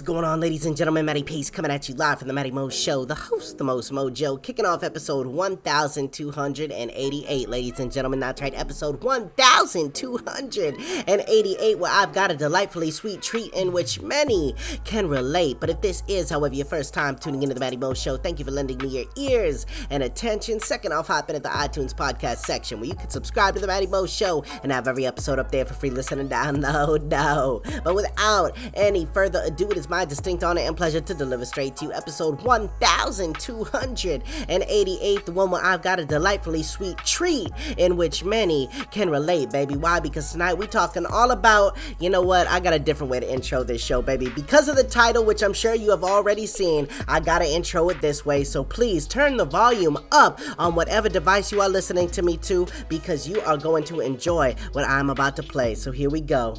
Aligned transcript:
What's 0.00 0.06
going 0.06 0.24
on, 0.24 0.40
ladies 0.40 0.64
and 0.64 0.74
gentlemen? 0.74 1.04
Matty 1.04 1.22
Pace 1.22 1.50
coming 1.50 1.70
at 1.70 1.86
you 1.86 1.94
live 1.94 2.20
from 2.20 2.28
the 2.28 2.32
Matty 2.32 2.50
Mo 2.50 2.70
Show, 2.70 3.04
the 3.04 3.14
host, 3.14 3.58
the 3.58 3.64
most 3.64 3.92
mojo, 3.92 4.42
kicking 4.42 4.64
off 4.64 4.82
episode 4.82 5.26
1288, 5.26 7.48
ladies 7.50 7.78
and 7.78 7.92
gentlemen. 7.92 8.18
That's 8.18 8.40
right, 8.40 8.54
episode 8.54 9.04
1288, 9.04 11.78
where 11.78 11.92
I've 11.92 12.14
got 12.14 12.30
a 12.30 12.34
delightfully 12.34 12.90
sweet 12.90 13.20
treat 13.20 13.52
in 13.52 13.72
which 13.72 14.00
many 14.00 14.54
can 14.84 15.06
relate. 15.06 15.60
But 15.60 15.68
if 15.68 15.82
this 15.82 16.02
is, 16.08 16.30
however, 16.30 16.54
your 16.54 16.64
first 16.64 16.94
time 16.94 17.16
tuning 17.16 17.42
into 17.42 17.52
the 17.52 17.60
Matty 17.60 17.76
Mo 17.76 17.92
Show, 17.92 18.16
thank 18.16 18.38
you 18.38 18.46
for 18.46 18.52
lending 18.52 18.78
me 18.78 18.88
your 18.88 19.04
ears 19.18 19.66
and 19.90 20.02
attention. 20.02 20.60
Second 20.60 20.94
off, 20.94 21.08
hop 21.08 21.28
in 21.28 21.36
at 21.36 21.42
the 21.42 21.50
iTunes 21.50 21.94
podcast 21.94 22.38
section 22.38 22.80
where 22.80 22.88
you 22.88 22.94
can 22.94 23.10
subscribe 23.10 23.52
to 23.52 23.60
the 23.60 23.66
Matty 23.66 23.86
Mo 23.86 24.06
Show 24.06 24.44
and 24.62 24.72
have 24.72 24.88
every 24.88 25.04
episode 25.04 25.38
up 25.38 25.52
there 25.52 25.66
for 25.66 25.74
free 25.74 25.90
listen 25.90 26.20
and 26.20 26.30
download. 26.30 27.02
No, 27.10 27.60
but 27.84 27.94
without 27.94 28.56
any 28.72 29.04
further 29.04 29.42
ado, 29.44 29.70
it 29.70 29.76
is 29.76 29.89
my 29.90 30.04
distinct 30.04 30.44
honor 30.44 30.60
and 30.60 30.76
pleasure 30.76 31.00
to 31.00 31.12
deliver 31.12 31.44
straight 31.44 31.74
to 31.74 31.86
you 31.86 31.92
episode 31.92 32.40
1288, 32.42 35.26
the 35.26 35.32
one 35.32 35.50
where 35.50 35.64
I've 35.64 35.82
got 35.82 35.98
a 35.98 36.04
delightfully 36.04 36.62
sweet 36.62 36.96
treat 36.98 37.50
in 37.76 37.96
which 37.96 38.22
many 38.22 38.68
can 38.92 39.10
relate, 39.10 39.50
baby. 39.50 39.76
Why? 39.76 39.98
Because 39.98 40.30
tonight 40.30 40.54
we 40.54 40.68
talking 40.68 41.06
all 41.06 41.32
about, 41.32 41.76
you 41.98 42.08
know 42.08 42.22
what, 42.22 42.46
I 42.46 42.60
got 42.60 42.72
a 42.72 42.78
different 42.78 43.10
way 43.10 43.18
to 43.18 43.28
intro 43.30 43.64
this 43.64 43.84
show, 43.84 44.00
baby. 44.00 44.28
Because 44.28 44.68
of 44.68 44.76
the 44.76 44.84
title, 44.84 45.24
which 45.24 45.42
I'm 45.42 45.52
sure 45.52 45.74
you 45.74 45.90
have 45.90 46.04
already 46.04 46.46
seen, 46.46 46.86
I 47.08 47.18
gotta 47.18 47.52
intro 47.52 47.88
it 47.88 48.00
this 48.00 48.24
way. 48.24 48.44
So 48.44 48.62
please 48.62 49.08
turn 49.08 49.36
the 49.36 49.44
volume 49.44 49.98
up 50.12 50.38
on 50.56 50.76
whatever 50.76 51.08
device 51.08 51.50
you 51.50 51.60
are 51.60 51.68
listening 51.68 52.08
to 52.10 52.22
me 52.22 52.36
to 52.38 52.68
because 52.88 53.28
you 53.28 53.40
are 53.40 53.56
going 53.56 53.82
to 53.84 53.98
enjoy 53.98 54.54
what 54.70 54.88
I'm 54.88 55.10
about 55.10 55.34
to 55.36 55.42
play. 55.42 55.74
So 55.74 55.90
here 55.90 56.10
we 56.10 56.20
go. 56.20 56.54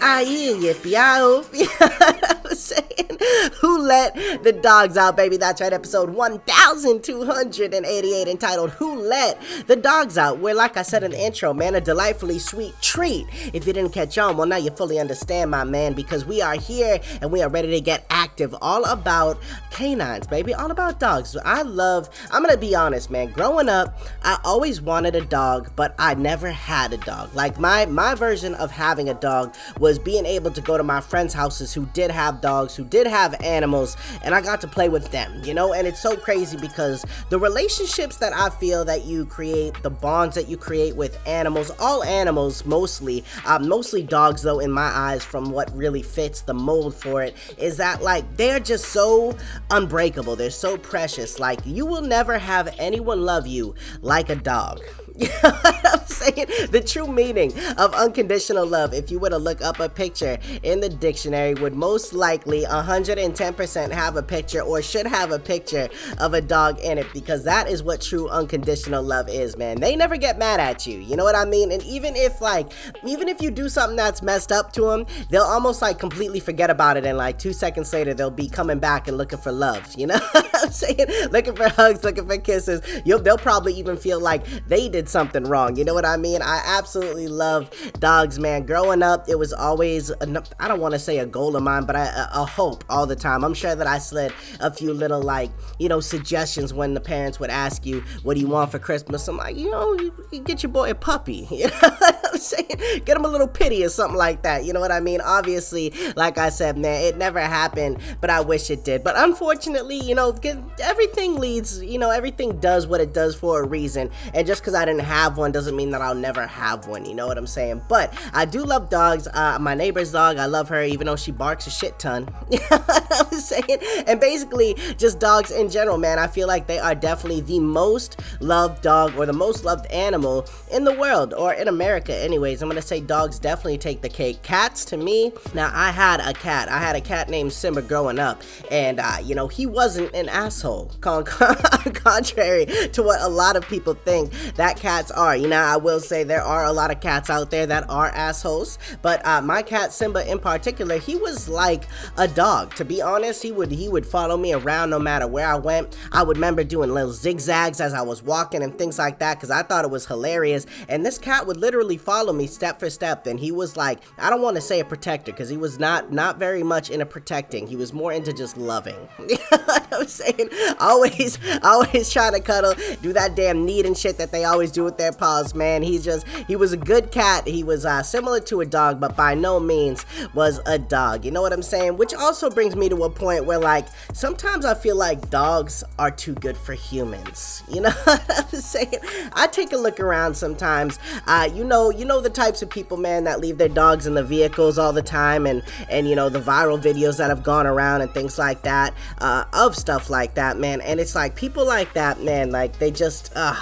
Ahí, 0.00 0.48
espiado, 0.50 0.68
espiado. 0.68 1.44
Who 3.60 3.82
Let 3.82 4.14
the 4.42 4.52
Dogs 4.52 4.96
Out, 4.96 5.16
baby? 5.16 5.36
That's 5.36 5.60
right, 5.60 5.72
episode 5.72 6.10
1288, 6.10 8.28
entitled 8.28 8.70
Who 8.70 8.96
Let 8.96 9.40
the 9.66 9.76
Dogs 9.76 10.16
Out, 10.16 10.38
where, 10.38 10.54
like 10.54 10.76
I 10.76 10.82
said 10.82 11.02
in 11.02 11.10
the 11.10 11.20
intro, 11.20 11.52
man, 11.52 11.74
a 11.74 11.80
delightfully 11.80 12.38
sweet 12.38 12.74
treat. 12.80 13.26
If 13.52 13.66
you 13.66 13.72
didn't 13.72 13.92
catch 13.92 14.16
on, 14.18 14.36
well, 14.36 14.46
now 14.46 14.56
you 14.56 14.70
fully 14.70 15.00
understand, 15.00 15.50
my 15.50 15.64
man, 15.64 15.94
because 15.94 16.24
we 16.24 16.40
are 16.40 16.54
here 16.54 17.00
and 17.20 17.32
we 17.32 17.42
are 17.42 17.48
ready 17.48 17.70
to 17.70 17.80
get 17.80 18.06
active, 18.10 18.54
all 18.60 18.84
about 18.84 19.38
canines, 19.70 20.26
baby, 20.26 20.54
all 20.54 20.70
about 20.70 21.00
dogs. 21.00 21.36
I 21.44 21.62
love, 21.62 22.08
I'm 22.30 22.42
gonna 22.42 22.56
be 22.56 22.74
honest, 22.74 23.10
man, 23.10 23.30
growing 23.32 23.68
up, 23.68 23.98
I 24.22 24.38
always 24.44 24.80
wanted 24.80 25.14
a 25.14 25.24
dog, 25.24 25.70
but 25.76 25.94
I 25.98 26.14
never 26.14 26.50
had 26.50 26.92
a 26.92 26.98
dog. 26.98 27.34
Like, 27.34 27.58
my, 27.58 27.86
my 27.86 28.14
version 28.14 28.54
of 28.54 28.70
having 28.70 29.08
a 29.08 29.14
dog 29.14 29.54
was 29.78 29.98
being 29.98 30.24
able 30.24 30.50
to 30.52 30.60
go 30.60 30.76
to 30.76 30.82
my 30.82 31.00
friends' 31.00 31.34
houses 31.34 31.74
who 31.74 31.86
did 31.86 32.10
have 32.10 32.40
dogs, 32.40 32.76
who 32.76 32.84
did 32.84 33.06
have 33.06 33.17
animals, 33.42 33.96
and 34.22 34.34
I 34.34 34.40
got 34.40 34.60
to 34.62 34.68
play 34.68 34.88
with 34.88 35.10
them, 35.10 35.42
you 35.44 35.54
know? 35.54 35.72
And 35.72 35.86
it's 35.86 36.00
so 36.00 36.16
crazy 36.16 36.56
because 36.56 37.04
the 37.30 37.38
relationships 37.38 38.16
that 38.18 38.32
I 38.32 38.50
feel 38.50 38.84
that 38.84 39.04
you 39.04 39.26
create, 39.26 39.82
the 39.82 39.90
bonds 39.90 40.34
that 40.34 40.48
you 40.48 40.56
create 40.56 40.96
with 40.96 41.18
animals, 41.26 41.70
all 41.78 42.02
animals 42.04 42.64
mostly, 42.64 43.24
uh, 43.44 43.58
mostly 43.58 44.02
dogs 44.02 44.42
though, 44.42 44.60
in 44.60 44.70
my 44.70 44.90
eyes, 44.94 45.24
from 45.24 45.50
what 45.50 45.74
really 45.76 46.02
fits 46.02 46.42
the 46.42 46.54
mold 46.54 46.94
for 46.94 47.22
it, 47.22 47.36
is 47.58 47.76
that 47.76 48.02
like 48.02 48.36
they're 48.36 48.60
just 48.60 48.86
so 48.86 49.36
unbreakable. 49.70 50.36
They're 50.36 50.50
so 50.50 50.76
precious. 50.76 51.38
Like 51.38 51.60
you 51.64 51.86
will 51.86 52.02
never 52.02 52.38
have 52.38 52.74
anyone 52.78 53.22
love 53.22 53.46
you 53.46 53.74
like 54.02 54.30
a 54.30 54.36
dog. 54.36 54.80
I'm 55.42 56.04
saying? 56.06 56.46
The 56.70 56.82
true 56.84 57.06
meaning 57.06 57.52
of 57.76 57.92
unconditional 57.94 58.66
love, 58.66 58.94
if 58.94 59.10
you 59.10 59.18
were 59.18 59.30
to 59.30 59.38
look 59.38 59.60
up 59.62 59.80
a 59.80 59.88
picture 59.88 60.38
in 60.62 60.80
the 60.80 60.88
dictionary, 60.88 61.54
would 61.54 61.74
most 61.74 62.12
likely 62.12 62.64
110% 62.64 63.90
have 63.90 64.16
a 64.16 64.22
picture 64.22 64.60
or 64.60 64.80
should 64.82 65.06
have 65.06 65.32
a 65.32 65.38
picture 65.38 65.88
of 66.18 66.34
a 66.34 66.40
dog 66.40 66.78
in 66.80 66.98
it 66.98 67.06
because 67.12 67.44
that 67.44 67.68
is 67.68 67.82
what 67.82 68.00
true 68.00 68.28
unconditional 68.28 69.02
love 69.02 69.28
is, 69.28 69.56
man. 69.56 69.80
They 69.80 69.96
never 69.96 70.16
get 70.16 70.38
mad 70.38 70.60
at 70.60 70.86
you. 70.86 70.98
You 70.98 71.16
know 71.16 71.24
what 71.24 71.34
I 71.34 71.44
mean? 71.44 71.72
And 71.72 71.82
even 71.82 72.14
if, 72.14 72.40
like, 72.40 72.70
even 73.04 73.28
if 73.28 73.42
you 73.42 73.50
do 73.50 73.68
something 73.68 73.96
that's 73.96 74.22
messed 74.22 74.52
up 74.52 74.72
to 74.74 74.82
them, 74.82 75.06
they'll 75.30 75.42
almost 75.42 75.82
like 75.82 75.98
completely 75.98 76.40
forget 76.40 76.70
about 76.70 76.96
it. 76.96 77.04
And 77.04 77.18
like 77.18 77.38
two 77.38 77.52
seconds 77.52 77.92
later, 77.92 78.14
they'll 78.14 78.30
be 78.30 78.48
coming 78.48 78.78
back 78.78 79.08
and 79.08 79.16
looking 79.16 79.38
for 79.38 79.50
love. 79.50 79.94
You 79.96 80.06
know 80.08 80.18
I'm 80.54 80.70
saying? 80.70 81.06
Looking 81.30 81.56
for 81.56 81.68
hugs, 81.68 82.04
looking 82.04 82.26
for 82.26 82.38
kisses. 82.38 82.82
You'll, 83.04 83.20
they'll 83.20 83.38
probably 83.38 83.74
even 83.74 83.96
feel 83.96 84.20
like 84.20 84.44
they 84.66 84.88
did 84.88 85.07
something 85.08 85.44
wrong. 85.44 85.76
You 85.76 85.84
know 85.84 85.94
what 85.94 86.04
I 86.04 86.16
mean? 86.16 86.42
I 86.42 86.62
absolutely 86.64 87.28
love 87.28 87.70
dogs, 87.98 88.38
man. 88.38 88.66
Growing 88.66 89.02
up, 89.02 89.28
it 89.28 89.38
was 89.38 89.52
always, 89.52 90.12
I 90.58 90.68
don't 90.68 90.80
want 90.80 90.92
to 90.92 90.98
say 90.98 91.18
a 91.18 91.26
goal 91.26 91.56
of 91.56 91.62
mine, 91.62 91.84
but 91.84 91.96
I, 91.96 92.06
a, 92.06 92.42
a 92.42 92.44
hope 92.44 92.84
all 92.88 93.06
the 93.06 93.16
time. 93.16 93.44
I'm 93.44 93.54
sure 93.54 93.74
that 93.74 93.86
I 93.86 93.98
slid 93.98 94.32
a 94.60 94.72
few 94.72 94.92
little, 94.92 95.22
like, 95.22 95.50
you 95.78 95.88
know, 95.88 96.00
suggestions 96.00 96.72
when 96.72 96.94
the 96.94 97.00
parents 97.00 97.40
would 97.40 97.50
ask 97.50 97.84
you, 97.86 98.00
what 98.22 98.34
do 98.34 98.40
you 98.40 98.48
want 98.48 98.70
for 98.70 98.78
Christmas? 98.78 99.26
I'm 99.28 99.36
like, 99.36 99.56
you 99.56 99.70
know, 99.70 99.94
you, 99.94 100.12
you 100.32 100.40
get 100.40 100.62
your 100.62 100.72
boy 100.72 100.90
a 100.90 100.94
puppy. 100.94 101.46
You 101.58 101.66
know 101.66 101.74
what 101.80 102.30
I'm 102.32 102.38
saying? 102.38 103.02
Get 103.04 103.16
him 103.16 103.24
a 103.24 103.28
little 103.28 103.48
pity 103.48 103.84
or 103.84 103.88
something 103.88 104.16
like 104.16 104.42
that. 104.42 104.64
You 104.64 104.72
know 104.72 104.78
what 104.78 104.92
I 104.92 105.00
mean? 105.00 105.20
Obviously, 105.20 105.92
like 106.14 106.38
I 106.38 106.50
said, 106.50 106.78
man, 106.78 107.02
it 107.02 107.16
never 107.16 107.40
happened, 107.40 107.98
but 108.20 108.30
I 108.30 108.40
wish 108.40 108.70
it 108.70 108.84
did. 108.84 109.02
But 109.02 109.14
unfortunately, 109.18 109.96
you 109.96 110.14
know, 110.14 110.38
everything 110.80 111.34
leads, 111.36 111.82
you 111.82 111.98
know, 111.98 112.10
everything 112.10 112.60
does 112.60 112.86
what 112.86 113.00
it 113.00 113.12
does 113.12 113.34
for 113.34 113.62
a 113.62 113.66
reason. 113.66 114.10
And 114.34 114.46
just 114.46 114.62
because 114.62 114.74
I 114.74 114.84
didn't 114.84 114.97
have 114.98 115.36
one 115.36 115.52
doesn't 115.52 115.76
mean 115.76 115.90
that 115.90 116.02
I'll 116.02 116.14
never 116.14 116.46
have 116.46 116.86
one. 116.86 117.04
You 117.04 117.14
know 117.14 117.26
what 117.26 117.38
I'm 117.38 117.46
saying? 117.46 117.82
But 117.88 118.12
I 118.32 118.44
do 118.44 118.64
love 118.64 118.88
dogs. 118.88 119.28
Uh, 119.32 119.58
my 119.60 119.74
neighbor's 119.74 120.12
dog, 120.12 120.36
I 120.38 120.46
love 120.46 120.68
her, 120.68 120.82
even 120.82 121.06
though 121.06 121.16
she 121.16 121.32
barks 121.32 121.66
a 121.66 121.70
shit 121.70 121.98
ton. 121.98 122.28
I 122.70 123.24
was 123.30 123.44
saying, 123.44 123.78
and 124.06 124.20
basically 124.20 124.74
just 124.96 125.18
dogs 125.18 125.50
in 125.50 125.70
general, 125.70 125.98
man. 125.98 126.18
I 126.18 126.26
feel 126.26 126.48
like 126.48 126.66
they 126.66 126.78
are 126.78 126.94
definitely 126.94 127.40
the 127.42 127.60
most 127.60 128.20
loved 128.40 128.82
dog 128.82 129.16
or 129.16 129.26
the 129.26 129.32
most 129.32 129.64
loved 129.64 129.86
animal 129.86 130.46
in 130.72 130.84
the 130.84 130.94
world 130.94 131.34
or 131.34 131.52
in 131.52 131.68
America, 131.68 132.16
anyways. 132.16 132.62
I'm 132.62 132.68
gonna 132.68 132.82
say 132.82 133.00
dogs 133.00 133.38
definitely 133.38 133.78
take 133.78 134.02
the 134.02 134.08
cake. 134.08 134.42
Cats, 134.42 134.84
to 134.86 134.96
me, 134.96 135.32
now 135.54 135.70
I 135.72 135.90
had 135.90 136.20
a 136.20 136.32
cat. 136.32 136.68
I 136.68 136.78
had 136.78 136.96
a 136.96 137.00
cat 137.00 137.28
named 137.28 137.52
Simba 137.52 137.82
growing 137.82 138.18
up, 138.18 138.42
and 138.70 139.00
uh, 139.00 139.16
you 139.22 139.34
know 139.34 139.48
he 139.48 139.66
wasn't 139.66 140.14
an 140.14 140.28
asshole. 140.28 140.92
Con- 141.00 141.24
contrary 141.94 142.66
to 142.92 143.02
what 143.02 143.20
a 143.20 143.28
lot 143.28 143.56
of 143.56 143.66
people 143.68 143.94
think 143.94 144.32
that 144.54 144.76
cats 144.88 145.10
are. 145.10 145.36
You 145.36 145.48
know, 145.48 145.60
I 145.60 145.76
will 145.76 146.00
say 146.00 146.24
there 146.24 146.40
are 146.42 146.64
a 146.64 146.72
lot 146.72 146.90
of 146.90 147.00
cats 147.00 147.28
out 147.28 147.50
there 147.50 147.66
that 147.66 147.84
are 147.90 148.06
assholes, 148.06 148.78
but 149.02 149.24
uh, 149.26 149.42
my 149.42 149.60
cat 149.60 149.92
Simba 149.92 150.26
in 150.26 150.38
particular, 150.38 150.96
he 150.96 151.14
was 151.14 151.46
like 151.46 151.84
a 152.16 152.26
dog. 152.26 152.74
To 152.76 152.86
be 152.86 153.02
honest, 153.02 153.42
he 153.42 153.52
would 153.52 153.70
he 153.70 153.90
would 153.90 154.06
follow 154.06 154.38
me 154.38 154.54
around 154.54 154.88
no 154.88 154.98
matter 154.98 155.26
where 155.26 155.46
I 155.46 155.56
went. 155.56 155.94
I 156.10 156.22
would 156.22 156.38
remember 156.38 156.64
doing 156.64 156.94
little 156.94 157.12
zigzags 157.12 157.82
as 157.82 157.92
I 157.92 158.00
was 158.00 158.22
walking 158.22 158.62
and 158.62 158.78
things 158.78 158.98
like 158.98 159.18
that 159.18 159.36
because 159.36 159.50
I 159.50 159.62
thought 159.62 159.84
it 159.84 159.90
was 159.90 160.06
hilarious. 160.06 160.64
And 160.88 161.04
this 161.04 161.18
cat 161.18 161.46
would 161.46 161.58
literally 161.58 161.98
follow 161.98 162.32
me 162.32 162.46
step 162.46 162.80
for 162.80 162.88
step. 162.88 163.26
And 163.26 163.38
he 163.38 163.52
was 163.52 163.76
like, 163.76 163.98
I 164.16 164.30
don't 164.30 164.40
want 164.40 164.56
to 164.56 164.62
say 164.62 164.80
a 164.80 164.86
protector 164.86 165.32
because 165.32 165.50
he 165.50 165.58
was 165.58 165.78
not 165.78 166.12
not 166.12 166.38
very 166.38 166.62
much 166.62 166.88
into 166.88 167.04
protecting. 167.04 167.66
He 167.66 167.76
was 167.76 167.92
more 167.92 168.10
into 168.10 168.32
just 168.32 168.56
loving. 168.56 168.96
I'm 169.92 170.06
saying? 170.06 170.48
Always, 170.80 171.38
always 171.62 172.08
trying 172.08 172.32
to 172.32 172.40
cuddle, 172.40 172.72
do 173.02 173.12
that 173.12 173.36
damn 173.36 173.66
knead 173.66 173.84
and 173.84 173.98
shit 173.98 174.16
that 174.16 174.32
they 174.32 174.44
always 174.44 174.72
do 174.72 174.77
do 174.78 174.84
with 174.84 174.96
their 174.96 175.12
paws, 175.12 175.54
man. 175.54 175.82
He's 175.82 176.04
just, 176.04 176.26
he 176.46 176.56
was 176.56 176.72
a 176.72 176.76
good 176.76 177.10
cat. 177.10 177.46
He 177.46 177.64
was 177.64 177.84
uh, 177.84 178.02
similar 178.02 178.40
to 178.40 178.60
a 178.60 178.66
dog, 178.66 179.00
but 179.00 179.16
by 179.16 179.34
no 179.34 179.58
means 179.58 180.06
was 180.34 180.60
a 180.66 180.78
dog. 180.78 181.24
You 181.24 181.32
know 181.32 181.42
what 181.42 181.52
I'm 181.52 181.62
saying? 181.62 181.96
Which 181.96 182.14
also 182.14 182.48
brings 182.48 182.76
me 182.76 182.88
to 182.88 183.04
a 183.04 183.10
point 183.10 183.44
where, 183.44 183.58
like, 183.58 183.86
sometimes 184.12 184.64
I 184.64 184.74
feel 184.74 184.96
like 184.96 185.30
dogs 185.30 185.82
are 185.98 186.10
too 186.10 186.34
good 186.34 186.56
for 186.56 186.74
humans. 186.74 187.64
You 187.68 187.82
know 187.82 187.90
what 188.04 188.52
I'm 188.54 188.60
saying? 188.60 189.00
I 189.32 189.48
take 189.48 189.72
a 189.72 189.76
look 189.76 189.98
around 189.98 190.36
sometimes. 190.36 190.98
Uh, 191.26 191.48
you 191.52 191.64
know, 191.64 191.90
you 191.90 192.04
know 192.04 192.20
the 192.20 192.30
types 192.30 192.62
of 192.62 192.70
people, 192.70 192.96
man, 192.96 193.24
that 193.24 193.40
leave 193.40 193.58
their 193.58 193.68
dogs 193.68 194.06
in 194.06 194.14
the 194.14 194.22
vehicles 194.22 194.78
all 194.78 194.92
the 194.92 195.02
time, 195.02 195.46
and 195.46 195.62
and 195.90 196.08
you 196.08 196.14
know 196.14 196.28
the 196.28 196.40
viral 196.40 196.80
videos 196.80 197.18
that 197.18 197.30
have 197.30 197.42
gone 197.42 197.66
around 197.66 198.02
and 198.02 198.12
things 198.14 198.38
like 198.38 198.62
that 198.62 198.94
uh, 199.18 199.44
of 199.52 199.74
stuff 199.76 200.08
like 200.08 200.34
that, 200.34 200.56
man. 200.56 200.80
And 200.82 201.00
it's 201.00 201.14
like 201.14 201.34
people 201.34 201.66
like 201.66 201.92
that, 201.94 202.22
man. 202.22 202.50
Like 202.50 202.78
they 202.78 202.90
just, 202.90 203.32
uh, 203.34 203.54